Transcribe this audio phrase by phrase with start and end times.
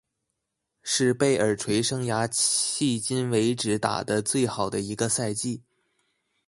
[0.81, 5.61] 是贝尔垂生涯迄今为止打得最好的一个赛季。